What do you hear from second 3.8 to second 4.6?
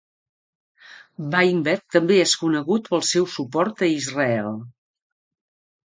a Israel.